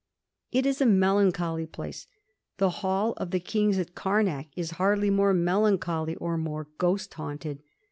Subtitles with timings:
[0.51, 2.07] It is a melancholy place.
[2.57, 7.61] The Hall of the Kings at Eamak is hardly more melancholy or more ghost haunted.